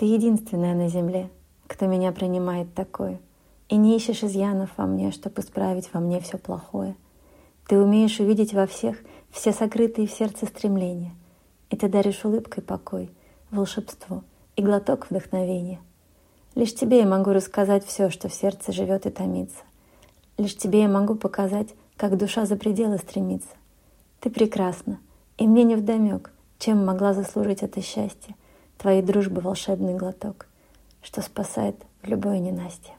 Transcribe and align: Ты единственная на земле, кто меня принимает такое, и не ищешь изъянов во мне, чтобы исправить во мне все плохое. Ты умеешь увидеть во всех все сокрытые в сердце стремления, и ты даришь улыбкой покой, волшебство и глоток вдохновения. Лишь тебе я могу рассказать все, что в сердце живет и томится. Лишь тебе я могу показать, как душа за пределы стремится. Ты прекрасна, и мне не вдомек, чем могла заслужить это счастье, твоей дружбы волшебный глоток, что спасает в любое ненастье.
Ты 0.00 0.06
единственная 0.06 0.74
на 0.74 0.88
земле, 0.88 1.28
кто 1.66 1.84
меня 1.84 2.10
принимает 2.10 2.72
такое, 2.72 3.20
и 3.68 3.76
не 3.76 3.94
ищешь 3.94 4.24
изъянов 4.24 4.70
во 4.78 4.86
мне, 4.86 5.12
чтобы 5.12 5.42
исправить 5.42 5.92
во 5.92 6.00
мне 6.00 6.20
все 6.20 6.38
плохое. 6.38 6.96
Ты 7.68 7.78
умеешь 7.78 8.18
увидеть 8.18 8.54
во 8.54 8.66
всех 8.66 8.96
все 9.30 9.52
сокрытые 9.52 10.08
в 10.08 10.10
сердце 10.10 10.46
стремления, 10.46 11.12
и 11.68 11.76
ты 11.76 11.86
даришь 11.86 12.24
улыбкой 12.24 12.62
покой, 12.62 13.10
волшебство 13.50 14.24
и 14.56 14.62
глоток 14.62 15.10
вдохновения. 15.10 15.80
Лишь 16.54 16.74
тебе 16.74 17.00
я 17.00 17.06
могу 17.06 17.32
рассказать 17.32 17.84
все, 17.84 18.08
что 18.08 18.30
в 18.30 18.34
сердце 18.34 18.72
живет 18.72 19.04
и 19.04 19.10
томится. 19.10 19.64
Лишь 20.38 20.56
тебе 20.56 20.80
я 20.80 20.88
могу 20.88 21.14
показать, 21.14 21.74
как 21.98 22.16
душа 22.16 22.46
за 22.46 22.56
пределы 22.56 22.96
стремится. 22.96 23.54
Ты 24.20 24.30
прекрасна, 24.30 24.98
и 25.36 25.46
мне 25.46 25.62
не 25.62 25.76
вдомек, 25.76 26.32
чем 26.58 26.86
могла 26.86 27.12
заслужить 27.12 27.62
это 27.62 27.82
счастье, 27.82 28.34
твоей 28.80 29.02
дружбы 29.02 29.42
волшебный 29.42 29.94
глоток, 29.94 30.46
что 31.02 31.20
спасает 31.20 31.76
в 32.02 32.08
любое 32.08 32.38
ненастье. 32.38 32.94